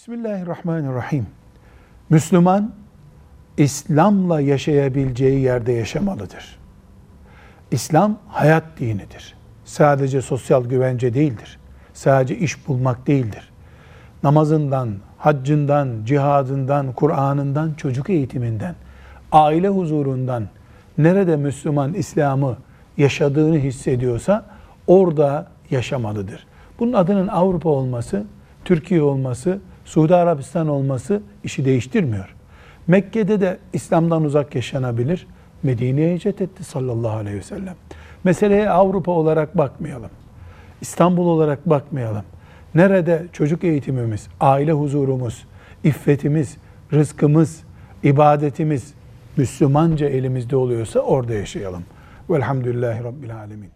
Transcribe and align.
Bismillahirrahmanirrahim. 0.00 1.26
Müslüman 2.10 2.72
İslam'la 3.56 4.40
yaşayabileceği 4.40 5.40
yerde 5.40 5.72
yaşamalıdır. 5.72 6.58
İslam 7.70 8.18
hayat 8.28 8.64
dinidir. 8.78 9.36
Sadece 9.64 10.22
sosyal 10.22 10.64
güvence 10.64 11.14
değildir. 11.14 11.58
Sadece 11.94 12.36
iş 12.36 12.68
bulmak 12.68 13.06
değildir. 13.06 13.50
Namazından, 14.22 14.90
haccından, 15.18 15.88
cihadından, 16.04 16.92
Kur'an'ından, 16.92 17.74
çocuk 17.74 18.10
eğitiminden, 18.10 18.74
aile 19.32 19.68
huzurundan 19.68 20.48
nerede 20.98 21.36
Müslüman 21.36 21.94
İslam'ı 21.94 22.56
yaşadığını 22.96 23.58
hissediyorsa 23.58 24.46
orada 24.86 25.46
yaşamalıdır. 25.70 26.46
Bunun 26.78 26.92
adının 26.92 27.28
Avrupa 27.28 27.68
olması, 27.68 28.24
Türkiye 28.64 29.02
olması, 29.02 29.60
Suudi 29.90 30.14
Arabistan 30.14 30.68
olması 30.68 31.22
işi 31.44 31.64
değiştirmiyor. 31.64 32.34
Mekke'de 32.86 33.40
de 33.40 33.58
İslam'dan 33.72 34.24
uzak 34.24 34.54
yaşanabilir. 34.54 35.26
Medine'ye 35.62 36.14
hicret 36.14 36.40
etti 36.40 36.64
sallallahu 36.64 37.16
aleyhi 37.16 37.36
ve 37.36 37.42
sellem. 37.42 37.74
Meseleye 38.24 38.70
Avrupa 38.70 39.12
olarak 39.12 39.58
bakmayalım. 39.58 40.10
İstanbul 40.80 41.26
olarak 41.26 41.70
bakmayalım. 41.70 42.24
Nerede 42.74 43.26
çocuk 43.32 43.64
eğitimimiz, 43.64 44.28
aile 44.40 44.72
huzurumuz, 44.72 45.46
iffetimiz, 45.84 46.56
rızkımız, 46.92 47.60
ibadetimiz 48.02 48.94
Müslümanca 49.36 50.08
elimizde 50.08 50.56
oluyorsa 50.56 51.00
orada 51.00 51.34
yaşayalım. 51.34 51.82
Velhamdülillahi 52.30 53.04
Rabbil 53.04 53.36
Alemin. 53.36 53.68